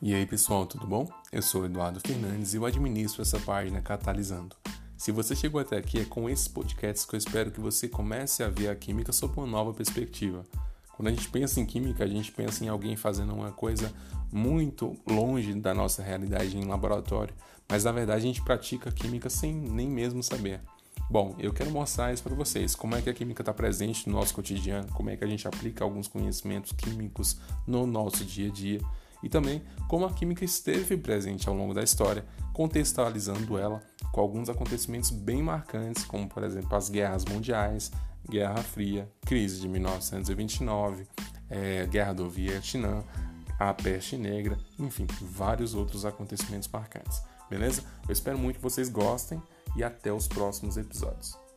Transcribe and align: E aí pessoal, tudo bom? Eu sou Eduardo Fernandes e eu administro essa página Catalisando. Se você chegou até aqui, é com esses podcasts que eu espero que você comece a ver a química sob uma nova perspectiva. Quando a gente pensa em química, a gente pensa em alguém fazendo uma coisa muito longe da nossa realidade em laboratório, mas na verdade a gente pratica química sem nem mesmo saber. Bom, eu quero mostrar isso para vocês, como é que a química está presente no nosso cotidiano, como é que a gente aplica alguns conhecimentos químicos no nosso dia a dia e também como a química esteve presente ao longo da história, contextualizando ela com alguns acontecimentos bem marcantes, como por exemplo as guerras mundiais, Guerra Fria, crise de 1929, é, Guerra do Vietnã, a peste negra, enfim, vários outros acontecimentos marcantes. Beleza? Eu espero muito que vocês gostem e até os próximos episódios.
E 0.00 0.14
aí 0.14 0.24
pessoal, 0.24 0.64
tudo 0.64 0.86
bom? 0.86 1.08
Eu 1.32 1.42
sou 1.42 1.64
Eduardo 1.64 1.98
Fernandes 1.98 2.54
e 2.54 2.56
eu 2.56 2.64
administro 2.64 3.20
essa 3.20 3.40
página 3.40 3.82
Catalisando. 3.82 4.54
Se 4.96 5.10
você 5.10 5.34
chegou 5.34 5.60
até 5.60 5.76
aqui, 5.76 5.98
é 5.98 6.04
com 6.04 6.30
esses 6.30 6.46
podcasts 6.46 7.04
que 7.04 7.16
eu 7.16 7.18
espero 7.18 7.50
que 7.50 7.58
você 7.58 7.88
comece 7.88 8.44
a 8.44 8.48
ver 8.48 8.68
a 8.68 8.76
química 8.76 9.12
sob 9.12 9.34
uma 9.36 9.46
nova 9.46 9.74
perspectiva. 9.74 10.46
Quando 10.94 11.08
a 11.08 11.10
gente 11.10 11.28
pensa 11.28 11.58
em 11.58 11.66
química, 11.66 12.04
a 12.04 12.06
gente 12.06 12.30
pensa 12.30 12.64
em 12.64 12.68
alguém 12.68 12.94
fazendo 12.94 13.34
uma 13.34 13.50
coisa 13.50 13.92
muito 14.32 14.96
longe 15.04 15.52
da 15.54 15.74
nossa 15.74 16.00
realidade 16.00 16.56
em 16.56 16.64
laboratório, 16.64 17.34
mas 17.68 17.82
na 17.82 17.90
verdade 17.90 18.20
a 18.20 18.26
gente 18.26 18.42
pratica 18.42 18.92
química 18.92 19.28
sem 19.28 19.52
nem 19.52 19.88
mesmo 19.88 20.22
saber. 20.22 20.60
Bom, 21.10 21.34
eu 21.40 21.52
quero 21.52 21.72
mostrar 21.72 22.12
isso 22.12 22.22
para 22.22 22.36
vocês, 22.36 22.76
como 22.76 22.94
é 22.94 23.02
que 23.02 23.10
a 23.10 23.14
química 23.14 23.42
está 23.42 23.52
presente 23.52 24.08
no 24.08 24.14
nosso 24.14 24.32
cotidiano, 24.32 24.86
como 24.92 25.10
é 25.10 25.16
que 25.16 25.24
a 25.24 25.28
gente 25.28 25.48
aplica 25.48 25.82
alguns 25.82 26.06
conhecimentos 26.06 26.70
químicos 26.70 27.40
no 27.66 27.84
nosso 27.84 28.24
dia 28.24 28.48
a 28.48 28.52
dia 28.52 28.80
e 29.22 29.28
também 29.28 29.62
como 29.88 30.04
a 30.04 30.12
química 30.12 30.44
esteve 30.44 30.96
presente 30.96 31.48
ao 31.48 31.54
longo 31.54 31.74
da 31.74 31.82
história, 31.82 32.24
contextualizando 32.52 33.56
ela 33.58 33.82
com 34.12 34.20
alguns 34.20 34.48
acontecimentos 34.48 35.10
bem 35.10 35.42
marcantes, 35.42 36.04
como 36.04 36.28
por 36.28 36.42
exemplo 36.42 36.74
as 36.76 36.88
guerras 36.88 37.24
mundiais, 37.24 37.90
Guerra 38.28 38.62
Fria, 38.62 39.10
crise 39.22 39.60
de 39.60 39.68
1929, 39.68 41.06
é, 41.48 41.86
Guerra 41.86 42.12
do 42.12 42.28
Vietnã, 42.28 43.02
a 43.58 43.72
peste 43.72 44.16
negra, 44.16 44.58
enfim, 44.78 45.06
vários 45.20 45.74
outros 45.74 46.04
acontecimentos 46.04 46.68
marcantes. 46.68 47.22
Beleza? 47.48 47.82
Eu 48.06 48.12
espero 48.12 48.38
muito 48.38 48.56
que 48.56 48.62
vocês 48.62 48.88
gostem 48.88 49.42
e 49.74 49.82
até 49.82 50.12
os 50.12 50.28
próximos 50.28 50.76
episódios. 50.76 51.47